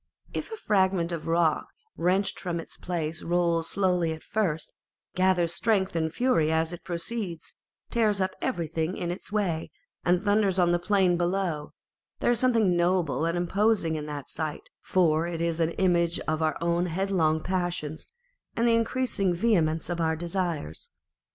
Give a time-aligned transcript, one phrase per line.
[0.33, 4.71] If a fragment of a rock wrenched from its place rolls slowly at first,
[5.13, 7.53] gathers strength and fury as it proceeds,
[7.91, 9.69] tears up everything in its way,
[10.03, 11.73] and thunders on the plain below,
[12.19, 16.41] there is something noble and imposing in the sight, for it is an image of
[16.41, 18.07] our own headlong passions
[18.57, 20.89] and the increasing vehemence of our desires.